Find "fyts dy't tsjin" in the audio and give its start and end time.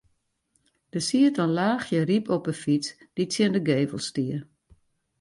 2.63-3.53